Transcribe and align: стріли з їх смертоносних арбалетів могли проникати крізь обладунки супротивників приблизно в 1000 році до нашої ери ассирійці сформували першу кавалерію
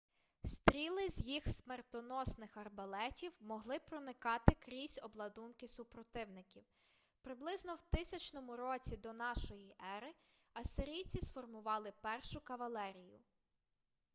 стріли 0.43 1.09
з 1.09 1.21
їх 1.27 1.49
смертоносних 1.49 2.57
арбалетів 2.57 3.37
могли 3.41 3.79
проникати 3.79 4.55
крізь 4.59 4.99
обладунки 5.03 5.67
супротивників 5.67 6.63
приблизно 7.21 7.75
в 7.75 7.83
1000 7.93 8.39
році 8.57 8.97
до 8.97 9.13
нашої 9.13 9.75
ери 9.97 10.13
ассирійці 10.53 11.21
сформували 11.21 11.93
першу 12.01 12.41
кавалерію 12.41 13.19